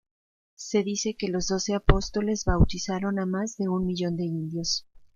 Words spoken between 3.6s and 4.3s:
un millón de